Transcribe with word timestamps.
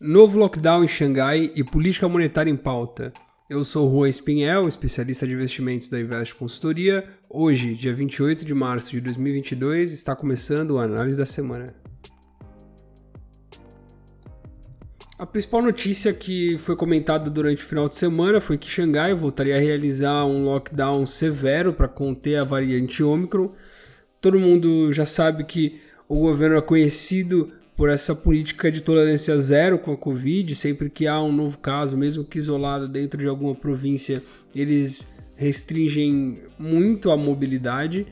Novo 0.00 0.38
lockdown 0.38 0.84
em 0.84 0.86
Xangai 0.86 1.50
e 1.56 1.64
política 1.64 2.08
monetária 2.08 2.48
em 2.48 2.56
pauta. 2.56 3.12
Eu 3.50 3.64
sou 3.64 3.90
Juan 3.90 4.08
Espinhel, 4.08 4.68
especialista 4.68 5.26
de 5.26 5.34
investimentos 5.34 5.88
da 5.88 5.98
Invest 5.98 6.36
Consultoria. 6.36 7.04
Hoje, 7.28 7.74
dia 7.74 7.92
28 7.92 8.44
de 8.44 8.54
março 8.54 8.92
de 8.92 9.00
2022, 9.00 9.92
está 9.92 10.14
começando 10.14 10.78
a 10.78 10.84
análise 10.84 11.18
da 11.18 11.26
semana. 11.26 11.74
A 15.18 15.26
principal 15.26 15.62
notícia 15.62 16.14
que 16.14 16.56
foi 16.58 16.76
comentada 16.76 17.28
durante 17.28 17.64
o 17.64 17.66
final 17.66 17.88
de 17.88 17.96
semana 17.96 18.40
foi 18.40 18.56
que 18.56 18.70
Xangai 18.70 19.12
voltaria 19.14 19.56
a 19.56 19.60
realizar 19.60 20.24
um 20.24 20.44
lockdown 20.44 21.04
severo 21.06 21.72
para 21.72 21.88
conter 21.88 22.36
a 22.36 22.44
variante 22.44 23.02
Omicron. 23.02 23.52
Todo 24.20 24.38
mundo 24.38 24.92
já 24.92 25.04
sabe 25.04 25.42
que 25.42 25.80
o 26.08 26.20
governo 26.20 26.56
é 26.56 26.62
conhecido 26.62 27.52
por 27.78 27.88
essa 27.88 28.12
política 28.12 28.72
de 28.72 28.82
tolerância 28.82 29.38
zero 29.38 29.78
com 29.78 29.92
a 29.92 29.96
Covid. 29.96 30.52
Sempre 30.56 30.90
que 30.90 31.06
há 31.06 31.22
um 31.22 31.32
novo 31.32 31.58
caso, 31.58 31.96
mesmo 31.96 32.24
que 32.24 32.36
isolado 32.36 32.88
dentro 32.88 33.20
de 33.20 33.28
alguma 33.28 33.54
província, 33.54 34.20
eles 34.52 35.16
restringem 35.36 36.40
muito 36.58 37.12
a 37.12 37.16
mobilidade. 37.16 38.04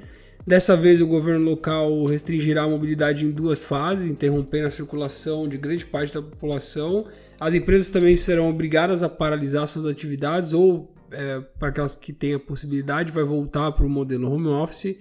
Dessa 0.46 0.76
vez, 0.76 1.00
o 1.00 1.06
governo 1.08 1.44
local 1.44 2.04
restringirá 2.04 2.62
a 2.62 2.68
mobilidade 2.68 3.26
em 3.26 3.32
duas 3.32 3.64
fases, 3.64 4.08
interrompendo 4.08 4.68
a 4.68 4.70
circulação 4.70 5.48
de 5.48 5.58
grande 5.58 5.84
parte 5.84 6.14
da 6.14 6.22
população. 6.22 7.04
As 7.40 7.52
empresas 7.52 7.88
também 7.88 8.14
serão 8.14 8.48
obrigadas 8.48 9.02
a 9.02 9.08
paralisar 9.08 9.66
suas 9.66 9.84
atividades 9.84 10.52
ou, 10.52 10.94
é, 11.10 11.40
para 11.58 11.70
aquelas 11.70 11.96
que 11.96 12.12
têm 12.12 12.34
a 12.34 12.38
possibilidade, 12.38 13.10
vai 13.10 13.24
voltar 13.24 13.72
para 13.72 13.84
o 13.84 13.88
modelo 13.88 14.30
home 14.30 14.46
office. 14.46 14.96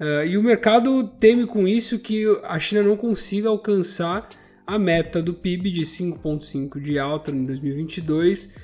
Uh, 0.00 0.26
e 0.26 0.36
o 0.36 0.42
mercado 0.42 1.06
teme 1.20 1.46
com 1.46 1.66
isso 1.68 1.98
que 1.98 2.24
a 2.44 2.58
China 2.58 2.82
não 2.82 2.96
consiga 2.96 3.48
alcançar 3.48 4.28
a 4.66 4.78
meta 4.78 5.22
do 5.22 5.34
PIB 5.34 5.70
de 5.70 5.82
5,5% 5.82 6.80
de 6.80 6.98
alta 6.98 7.30
em 7.30 7.44
2022, 7.44 8.54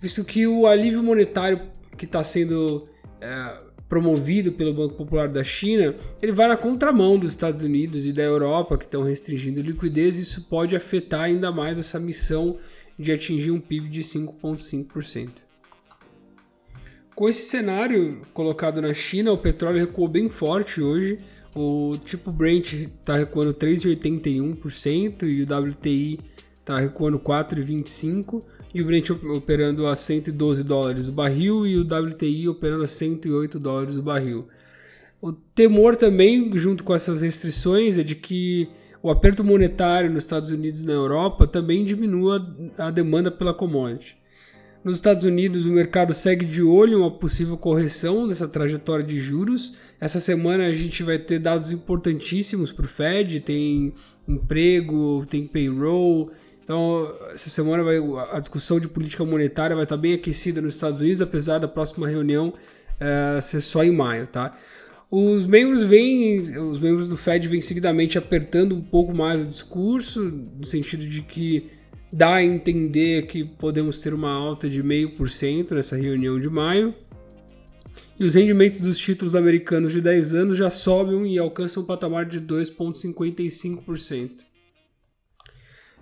visto 0.00 0.24
que 0.24 0.46
o 0.46 0.66
alívio 0.66 1.02
monetário 1.02 1.60
que 1.96 2.04
está 2.04 2.22
sendo 2.22 2.84
uh, 2.84 3.68
promovido 3.88 4.52
pelo 4.52 4.74
Banco 4.74 4.94
Popular 4.94 5.28
da 5.28 5.42
China, 5.42 5.94
ele 6.20 6.32
vai 6.32 6.46
na 6.46 6.56
contramão 6.56 7.18
dos 7.18 7.32
Estados 7.32 7.62
Unidos 7.62 8.04
e 8.06 8.12
da 8.12 8.22
Europa 8.22 8.76
que 8.76 8.84
estão 8.84 9.02
restringindo 9.02 9.62
liquidez, 9.62 10.18
e 10.18 10.22
isso 10.22 10.42
pode 10.42 10.76
afetar 10.76 11.22
ainda 11.22 11.50
mais 11.50 11.78
essa 11.78 11.98
missão 11.98 12.58
de 12.98 13.12
atingir 13.12 13.50
um 13.50 13.60
PIB 13.60 13.88
de 13.88 14.02
5,5%. 14.02 15.47
Com 17.18 17.28
esse 17.28 17.42
cenário 17.42 18.22
colocado 18.32 18.80
na 18.80 18.94
China, 18.94 19.32
o 19.32 19.38
petróleo 19.38 19.80
recuou 19.80 20.06
bem 20.06 20.28
forte 20.28 20.80
hoje. 20.80 21.18
O 21.52 21.96
tipo 22.04 22.30
Brent 22.30 22.74
está 22.74 23.16
recuando 23.16 23.52
3,81% 23.52 25.24
e 25.24 25.42
o 25.42 25.68
WTI 25.68 26.20
está 26.54 26.78
recuando 26.78 27.18
4,25% 27.18 28.40
e 28.72 28.80
o 28.80 28.84
Brent 28.84 29.10
operando 29.10 29.88
a 29.88 29.96
112 29.96 30.62
dólares 30.62 31.08
o 31.08 31.12
barril 31.12 31.66
e 31.66 31.76
o 31.76 31.82
WTI 31.82 32.48
operando 32.48 32.84
a 32.84 32.86
108 32.86 33.58
dólares 33.58 33.96
o 33.96 34.02
barril. 34.02 34.46
O 35.20 35.32
temor 35.32 35.96
também, 35.96 36.56
junto 36.56 36.84
com 36.84 36.94
essas 36.94 37.22
restrições, 37.22 37.98
é 37.98 38.04
de 38.04 38.14
que 38.14 38.68
o 39.02 39.10
aperto 39.10 39.42
monetário 39.42 40.08
nos 40.08 40.22
Estados 40.22 40.50
Unidos 40.50 40.82
e 40.82 40.86
na 40.86 40.92
Europa 40.92 41.48
também 41.48 41.84
diminua 41.84 42.36
a 42.78 42.92
demanda 42.92 43.28
pela 43.28 43.52
commodity. 43.52 44.16
Nos 44.88 44.96
Estados 44.96 45.26
Unidos, 45.26 45.66
o 45.66 45.70
mercado 45.70 46.14
segue 46.14 46.46
de 46.46 46.62
olho 46.62 47.00
uma 47.00 47.10
possível 47.10 47.58
correção 47.58 48.26
dessa 48.26 48.48
trajetória 48.48 49.04
de 49.04 49.18
juros. 49.20 49.74
Essa 50.00 50.18
semana 50.18 50.64
a 50.64 50.72
gente 50.72 51.02
vai 51.02 51.18
ter 51.18 51.38
dados 51.38 51.70
importantíssimos 51.70 52.72
para 52.72 52.86
o 52.86 52.88
Fed: 52.88 53.40
tem 53.40 53.92
emprego, 54.26 55.26
tem 55.28 55.46
payroll. 55.46 56.30
Então, 56.64 57.06
essa 57.34 57.50
semana 57.50 57.82
vai, 57.82 57.98
a 58.32 58.40
discussão 58.40 58.80
de 58.80 58.88
política 58.88 59.22
monetária 59.26 59.76
vai 59.76 59.82
estar 59.82 59.98
bem 59.98 60.14
aquecida 60.14 60.62
nos 60.62 60.76
Estados 60.76 61.02
Unidos, 61.02 61.20
apesar 61.20 61.58
da 61.58 61.68
próxima 61.68 62.08
reunião 62.08 62.54
é, 62.98 63.38
ser 63.42 63.60
só 63.60 63.84
em 63.84 63.92
maio, 63.92 64.26
tá? 64.26 64.56
Os 65.10 65.44
membros 65.44 65.84
vêm, 65.84 66.40
os 66.40 66.80
membros 66.80 67.06
do 67.06 67.16
Fed 67.18 67.46
vêm 67.46 67.60
seguidamente 67.60 68.16
apertando 68.16 68.74
um 68.74 68.80
pouco 68.80 69.14
mais 69.14 69.38
o 69.38 69.44
discurso, 69.44 70.32
no 70.58 70.64
sentido 70.64 71.06
de 71.06 71.20
que 71.20 71.72
dá 72.12 72.36
a 72.36 72.44
entender 72.44 73.26
que 73.26 73.44
podemos 73.44 74.00
ter 74.00 74.14
uma 74.14 74.32
alta 74.32 74.68
de 74.68 74.82
0,5% 74.82 75.72
nessa 75.72 75.96
reunião 75.96 76.38
de 76.38 76.48
maio. 76.48 76.92
E 78.18 78.24
os 78.24 78.34
rendimentos 78.34 78.80
dos 78.80 78.98
títulos 78.98 79.36
americanos 79.36 79.92
de 79.92 80.00
10 80.00 80.34
anos 80.34 80.56
já 80.56 80.70
sobem 80.70 81.32
e 81.32 81.38
alcançam 81.38 81.82
um 81.82 81.86
patamar 81.86 82.26
de 82.26 82.40
2,55%. 82.40 84.46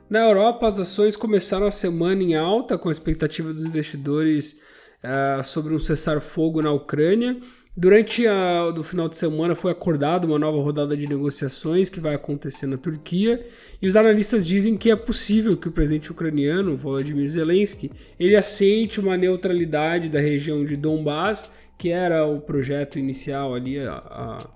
Na 0.08 0.20
Europa, 0.20 0.66
as 0.66 0.78
ações 0.78 1.16
começaram 1.16 1.66
a 1.66 1.70
semana 1.70 2.22
em 2.22 2.36
alta, 2.36 2.78
com 2.78 2.88
a 2.88 2.92
expectativa 2.92 3.52
dos 3.52 3.64
investidores 3.64 4.62
uh, 5.02 5.42
sobre 5.42 5.74
um 5.74 5.78
cessar-fogo 5.78 6.62
na 6.62 6.70
Ucrânia 6.70 7.36
Durante 7.78 8.26
a, 8.26 8.70
do 8.70 8.82
final 8.82 9.06
de 9.06 9.18
semana 9.18 9.54
foi 9.54 9.70
acordada 9.70 10.26
uma 10.26 10.38
nova 10.38 10.56
rodada 10.62 10.96
de 10.96 11.06
negociações 11.06 11.90
que 11.90 12.00
vai 12.00 12.14
acontecer 12.14 12.66
na 12.66 12.78
Turquia 12.78 13.44
e 13.82 13.86
os 13.86 13.96
analistas 13.96 14.46
dizem 14.46 14.78
que 14.78 14.90
é 14.90 14.96
possível 14.96 15.54
que 15.58 15.68
o 15.68 15.70
presidente 15.70 16.10
ucraniano 16.10 16.74
Volodymyr 16.74 17.28
Zelensky 17.28 17.90
ele 18.18 18.34
aceite 18.34 18.98
uma 18.98 19.14
neutralidade 19.14 20.08
da 20.08 20.18
região 20.18 20.64
de 20.64 20.74
Donbass, 20.74 21.52
que 21.76 21.90
era 21.90 22.24
o 22.24 22.40
projeto 22.40 22.98
inicial 22.98 23.54
ali, 23.54 23.78
a, 23.78 23.92
a, 23.92 24.46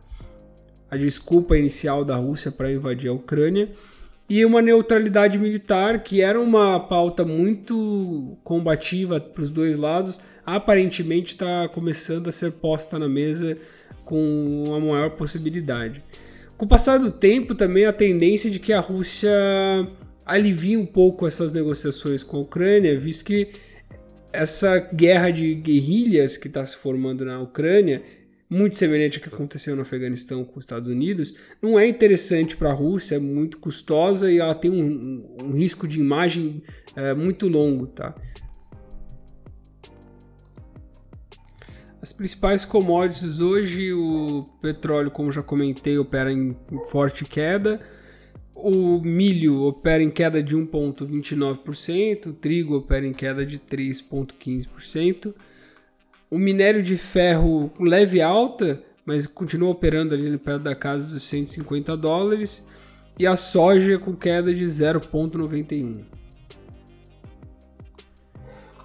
a 0.93 0.97
desculpa 0.97 1.59
inicial 1.59 2.07
da 2.07 2.17
Rússia 2.17 2.51
para 2.51 2.73
invadir 2.73 3.11
a 3.11 3.13
Ucrânia 3.13 3.69
e 4.31 4.45
uma 4.45 4.63
neutralidade 4.63 5.39
militar, 5.39 6.05
que 6.05 6.23
era 6.23 6.41
uma 6.41 6.79
pauta 6.79 7.25
muito 7.25 8.39
combativa 8.45 9.21
para 9.21 9.43
os 9.43 9.51
dois 9.51 9.77
lados, 9.77 10.21
aparentemente 10.57 11.35
está 11.35 11.69
começando 11.69 12.29
a 12.29 12.33
ser 12.33 12.53
posta 12.53 12.99
na 12.99 13.09
mesa 13.09 13.57
com 14.05 14.65
uma 14.67 14.81
maior 14.81 15.11
possibilidade. 15.11 16.03
Com 16.57 16.65
o 16.65 16.69
passar 16.69 16.99
do 16.99 17.11
tempo, 17.11 17.55
também 17.55 17.87
a 17.87 17.93
tendência 17.93 18.51
de 18.51 18.59
que 18.59 18.73
a 18.73 18.81
Rússia 18.81 19.33
alivie 20.27 20.77
um 20.77 20.87
pouco 20.87 21.27
essas 21.27 21.53
negociações 21.53 22.23
com 22.23 22.37
a 22.37 22.41
Ucrânia, 22.41 22.99
visto 22.99 23.25
que 23.25 23.49
essa 24.33 24.79
guerra 24.79 25.31
de 25.31 25.55
guerrilhas 25.55 26.37
que 26.37 26.49
está 26.49 26.65
se 26.65 26.77
formando 26.77 27.25
na 27.25 27.41
Ucrânia 27.41 28.03
muito 28.51 28.77
semelhante 28.77 29.19
ao 29.19 29.23
que 29.23 29.33
aconteceu 29.33 29.77
no 29.77 29.83
Afeganistão 29.83 30.45
com 30.45 30.59
os 30.59 30.65
Estados 30.65 30.89
Unidos, 30.89 31.35
não 31.63 31.79
é 31.79 31.87
interessante 31.87 32.57
para 32.57 32.71
a 32.71 32.75
Rússia, 32.75 33.15
é 33.15 33.19
muito 33.21 33.59
custosa 33.59 34.31
e 34.31 34.39
ela 34.39 34.55
tem 34.57 34.73
um, 34.73 35.37
um 35.45 35.53
risco 35.53 35.87
de 35.87 36.01
imagem 36.01 36.61
é, 36.97 37.15
muito 37.15 37.47
longo. 37.47 37.87
Tá? 37.87 38.13
As 42.03 42.13
principais 42.13 42.65
commodities 42.65 43.41
hoje, 43.41 43.93
o 43.93 44.45
petróleo, 44.63 45.11
como 45.11 45.31
já 45.31 45.43
comentei, 45.43 45.99
opera 45.99 46.33
em 46.33 46.57
forte 46.91 47.27
queda. 47.27 47.79
O 48.55 49.01
milho 49.01 49.63
opera 49.63 50.03
em 50.03 50.11
queda 50.11 50.43
de 50.43 50.57
1,29%, 50.57 52.27
o 52.27 52.33
trigo 52.33 52.77
opera 52.77 53.07
em 53.07 53.13
queda 53.13 53.45
de 53.45 53.59
3,15%. 53.59 55.35
O 56.31 56.39
minério 56.39 56.83
de 56.83 56.97
ferro 56.97 57.71
leve 57.79 58.23
alta, 58.23 58.83
mas 59.05 59.27
continua 59.27 59.71
operando 59.71 60.15
ali 60.15 60.39
perto 60.39 60.63
da 60.63 60.75
casa 60.75 61.13
dos 61.13 61.23
150 61.25 61.97
dólares. 61.99 62.69
E 63.19 63.27
a 63.27 63.37
soja 63.37 63.99
com 63.99 64.15
queda 64.15 64.55
de 64.55 64.65
0,91. 64.65 66.20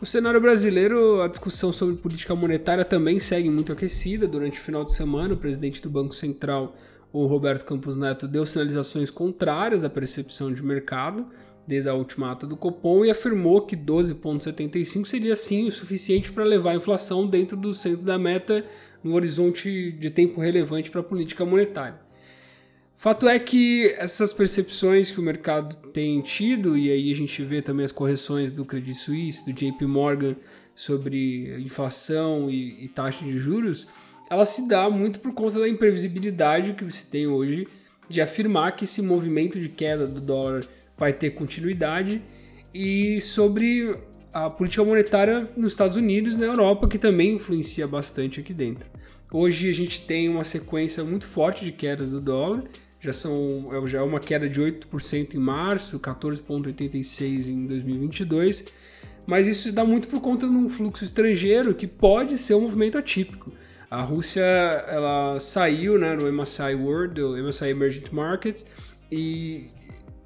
O 0.05 0.07
cenário 0.07 0.39
brasileiro, 0.39 1.19
a 1.23 1.27
discussão 1.27 1.73
sobre 1.73 1.95
política 1.95 2.35
monetária 2.35 2.85
também 2.85 3.17
segue 3.17 3.49
muito 3.49 3.73
aquecida. 3.73 4.27
Durante 4.27 4.59
o 4.59 4.63
final 4.63 4.85
de 4.85 4.93
semana, 4.93 5.33
o 5.33 5.37
presidente 5.37 5.81
do 5.81 5.89
Banco 5.89 6.13
Central, 6.13 6.75
o 7.11 7.25
Roberto 7.25 7.65
Campos 7.65 7.95
Neto, 7.95 8.27
deu 8.27 8.45
sinalizações 8.45 9.09
contrárias 9.09 9.83
à 9.83 9.89
percepção 9.89 10.53
de 10.53 10.61
mercado 10.61 11.25
desde 11.67 11.89
a 11.89 11.95
última 11.95 12.31
ata 12.31 12.45
do 12.45 12.55
Copom 12.55 13.03
e 13.03 13.09
afirmou 13.09 13.65
que 13.65 13.75
12,75 13.75 15.07
seria 15.07 15.35
sim 15.35 15.67
o 15.67 15.71
suficiente 15.71 16.31
para 16.31 16.43
levar 16.43 16.73
a 16.73 16.75
inflação 16.75 17.25
dentro 17.25 17.57
do 17.57 17.73
centro 17.73 18.05
da 18.05 18.19
meta 18.19 18.63
no 19.03 19.15
horizonte 19.15 19.91
de 19.91 20.11
tempo 20.11 20.39
relevante 20.39 20.91
para 20.91 21.01
a 21.01 21.03
política 21.03 21.43
monetária. 21.43 22.04
Fato 23.05 23.29
é 23.29 23.37
que 23.37 23.93
essas 23.99 24.33
percepções 24.33 25.11
que 25.11 25.19
o 25.19 25.21
mercado 25.21 25.75
tem 25.91 26.19
tido, 26.21 26.75
e 26.75 26.89
aí 26.89 27.11
a 27.11 27.13
gente 27.13 27.39
vê 27.43 27.61
também 27.61 27.85
as 27.85 27.91
correções 27.91 28.51
do 28.51 28.65
Credit 28.65 28.95
Suisse, 28.95 29.45
do 29.45 29.53
JP 29.53 29.85
Morgan 29.85 30.35
sobre 30.73 31.55
inflação 31.61 32.49
e, 32.49 32.83
e 32.83 32.87
taxa 32.87 33.23
de 33.23 33.37
juros, 33.37 33.85
ela 34.27 34.43
se 34.43 34.67
dá 34.67 34.89
muito 34.89 35.19
por 35.19 35.35
conta 35.35 35.59
da 35.59 35.69
imprevisibilidade 35.69 36.73
que 36.73 36.83
você 36.83 37.07
tem 37.07 37.27
hoje 37.27 37.67
de 38.09 38.21
afirmar 38.21 38.75
que 38.75 38.85
esse 38.85 39.03
movimento 39.03 39.59
de 39.59 39.69
queda 39.69 40.07
do 40.07 40.19
dólar 40.19 40.65
vai 40.97 41.13
ter 41.13 41.29
continuidade 41.29 42.23
e 42.73 43.21
sobre 43.21 43.95
a 44.33 44.49
política 44.49 44.83
monetária 44.83 45.47
nos 45.55 45.73
Estados 45.73 45.95
Unidos 45.95 46.37
e 46.37 46.39
na 46.39 46.47
Europa, 46.47 46.87
que 46.87 46.97
também 46.97 47.35
influencia 47.35 47.85
bastante 47.85 48.39
aqui 48.39 48.51
dentro. 48.51 48.89
Hoje 49.31 49.69
a 49.69 49.73
gente 49.73 50.01
tem 50.01 50.27
uma 50.27 50.43
sequência 50.43 51.03
muito 51.03 51.27
forte 51.27 51.63
de 51.63 51.71
quedas 51.71 52.09
do 52.09 52.19
dólar, 52.19 52.63
já, 53.05 53.13
são, 53.13 53.65
é, 53.71 53.87
já 53.87 53.99
é 53.99 54.01
uma 54.01 54.19
queda 54.19 54.49
de 54.49 54.59
8% 54.59 55.35
em 55.35 55.37
março, 55.37 55.99
14,86% 55.99 57.49
em 57.49 57.67
2022, 57.67 58.65
mas 59.27 59.47
isso 59.47 59.71
dá 59.71 59.85
muito 59.85 60.07
por 60.07 60.19
conta 60.19 60.47
de 60.47 60.55
um 60.55 60.69
fluxo 60.69 61.03
estrangeiro 61.03 61.73
que 61.73 61.87
pode 61.87 62.37
ser 62.37 62.55
um 62.55 62.61
movimento 62.61 62.97
atípico. 62.97 63.51
A 63.89 64.01
Rússia 64.01 64.41
ela 64.41 65.39
saiu 65.39 65.97
né, 65.97 66.15
no 66.15 66.31
MSCI 66.31 66.75
World, 66.75 67.21
o 67.21 67.43
MSCI 67.43 67.69
Emerging 67.69 68.03
Markets, 68.11 68.65
e 69.11 69.67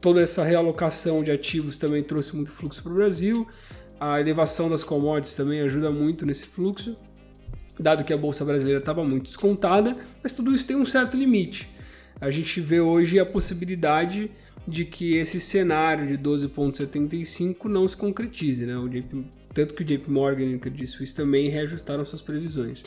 toda 0.02 0.22
essa 0.22 0.44
realocação 0.44 1.24
de 1.24 1.32
ativos 1.32 1.78
também 1.78 2.02
trouxe 2.02 2.36
muito 2.36 2.52
fluxo 2.52 2.82
para 2.82 2.92
o 2.92 2.96
Brasil. 2.96 3.48
A 4.00 4.20
elevação 4.20 4.70
das 4.70 4.84
commodities 4.84 5.36
também 5.36 5.60
ajuda 5.60 5.92
muito 5.92 6.26
nesse 6.26 6.48
fluxo, 6.48 6.96
dado 7.78 8.04
que 8.06 8.14
a 8.14 8.18
bolsa 8.18 8.46
brasileira 8.46 8.80
estava 8.80 9.04
muito 9.04 9.24
descontada, 9.24 9.94
mas 10.24 10.34
tudo 10.34 10.54
isso 10.54 10.66
tem 10.66 10.78
um 10.78 10.86
certo 10.86 11.18
limite. 11.18 11.70
A 12.22 12.30
gente 12.30 12.60
vê 12.60 12.82
hoje 12.82 13.20
a 13.20 13.26
possibilidade 13.26 14.30
de 14.68 14.86
que 14.86 15.16
esse 15.16 15.40
cenário 15.40 16.06
de 16.06 16.22
12,75 16.22 17.66
não 17.66 17.88
se 17.88 17.98
concretize, 17.98 18.66
né? 18.66 18.76
JP, 18.76 19.26
tanto 19.54 19.74
que 19.74 19.82
o 19.82 19.86
JP 19.86 20.12
Morgan 20.12 20.46
e 20.46 20.56
o 20.56 20.60
Credit 20.60 20.88
Suisse 20.88 21.16
também 21.16 21.50
reajustaram 21.50 22.06
suas 22.06 22.22
previsões. 22.22 22.84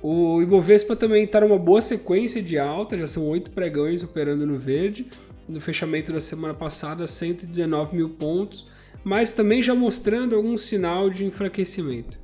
O 0.00 0.40
Ibovespa 0.42 0.94
também 0.94 1.24
está 1.24 1.40
numa 1.40 1.58
boa 1.58 1.80
sequência 1.80 2.42
de 2.42 2.58
alta, 2.58 2.96
já 2.96 3.06
são 3.06 3.26
oito 3.28 3.50
pregões 3.50 4.02
operando 4.02 4.46
no 4.46 4.56
verde. 4.56 5.06
No 5.48 5.60
fechamento 5.60 6.12
da 6.12 6.20
semana 6.20 6.54
passada, 6.54 7.06
119 7.06 7.96
mil 7.96 8.10
pontos, 8.10 8.66
mas 9.02 9.34
também 9.34 9.60
já 9.62 9.74
mostrando 9.74 10.34
algum 10.34 10.56
sinal 10.56 11.10
de 11.10 11.24
enfraquecimento. 11.24 12.18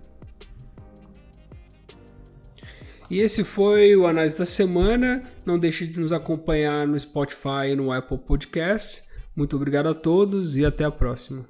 E 3.10 3.18
esse 3.18 3.42
foi 3.42 3.96
o 3.96 4.06
Análise 4.06 4.38
da 4.38 4.44
Semana. 4.44 5.20
Não 5.44 5.58
deixe 5.58 5.84
de 5.84 5.98
nos 5.98 6.12
acompanhar 6.12 6.86
no 6.86 6.96
Spotify 6.96 7.72
e 7.72 7.76
no 7.76 7.90
Apple 7.90 8.18
Podcast. 8.18 9.02
Muito 9.34 9.56
obrigado 9.56 9.88
a 9.88 9.94
todos 9.94 10.56
e 10.56 10.64
até 10.64 10.84
a 10.84 10.92
próxima. 10.92 11.44